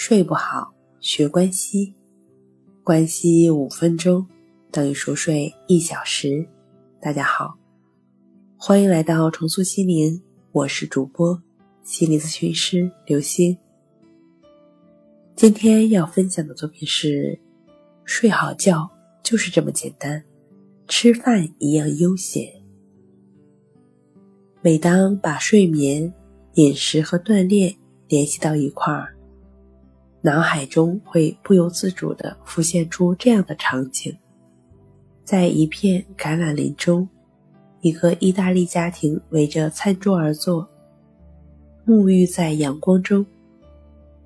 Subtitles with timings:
[0.00, 1.92] 睡不好，学关西，
[2.84, 4.24] 关西五分钟
[4.70, 6.46] 等于熟睡一小时。
[7.00, 7.58] 大家好，
[8.56, 10.22] 欢迎来到重塑心灵，
[10.52, 11.42] 我是主播
[11.82, 13.58] 心理咨询师刘星。
[15.34, 17.36] 今天要分享的作品是：
[18.04, 18.88] 睡好觉
[19.24, 20.22] 就是这么简单，
[20.86, 22.48] 吃饭一样悠闲。
[24.62, 26.14] 每当把睡眠、
[26.54, 27.74] 饮食和锻炼
[28.06, 29.17] 联系到一块儿，
[30.28, 34.14] 脑海中会不由自主地浮现出这样的场景：
[35.24, 37.08] 在一片橄榄林中，
[37.80, 40.68] 一个意大利家庭围着餐桌而坐，
[41.86, 43.24] 沐浴在阳光中。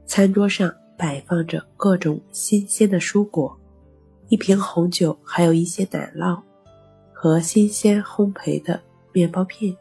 [0.04, 3.56] 餐桌上摆放着各种新鲜的蔬果，
[4.26, 6.36] 一瓶红酒，还有一些奶酪
[7.12, 8.80] 和新鲜烘焙的
[9.12, 9.72] 面包片。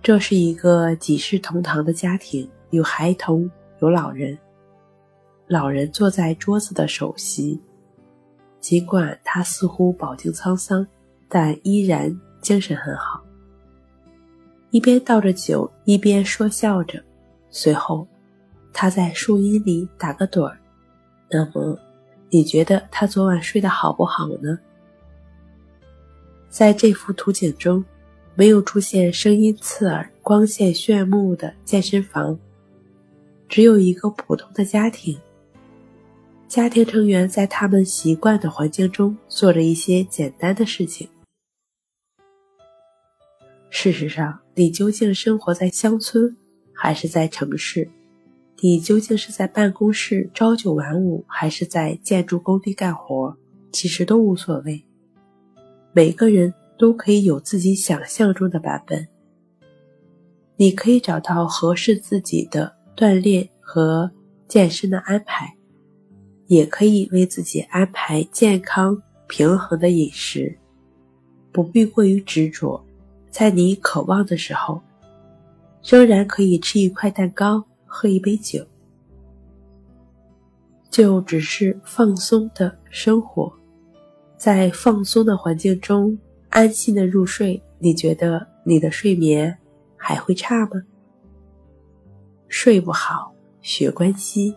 [0.00, 3.50] 这是一个几世同堂的家庭，有孩童，
[3.80, 4.38] 有老人。
[5.48, 7.58] 老人坐在桌子的首席，
[8.60, 10.86] 尽管他似乎饱经沧桑，
[11.28, 13.24] 但依然精神很好。
[14.70, 17.02] 一边倒着酒，一边说笑着。
[17.50, 18.06] 随后，
[18.72, 20.58] 他在树荫里打个盹儿。
[21.30, 21.78] 那么，
[22.30, 24.58] 你觉得他昨晚睡得好不好呢？
[26.48, 27.84] 在这幅图景中。
[28.34, 32.38] 没有出现声音刺耳、光线炫目的健身房，
[33.48, 35.18] 只有一个普通的家庭。
[36.48, 41.08] 家庭成员在他们习惯的环境中做着一些简单的事情。
[43.70, 46.34] 事实上，你究竟生活在乡村
[46.72, 47.88] 还是在城市？
[48.60, 53.36] 你究竟是在办公室朝九晚五，还是在建筑工地干活？
[53.70, 54.84] 其实都无所谓。
[55.92, 56.52] 每个人。
[56.78, 59.04] 都可以有自己想象中的版本。
[60.54, 64.08] 你可以找到合适自己的锻炼和
[64.46, 65.52] 健身的安排，
[66.48, 70.58] 也可以为自己安排健康平衡的饮食。
[71.52, 72.84] 不必过于执着，
[73.30, 74.82] 在你渴望的时候，
[75.82, 78.66] 仍然可以吃一块蛋糕，喝一杯酒，
[80.90, 83.52] 就只是放松的生活，
[84.36, 86.18] 在放松的环境中。
[86.50, 89.54] 安心的入睡，你觉得你的睡眠
[89.98, 90.82] 还会差吗？
[92.48, 94.56] 睡不好，学关西，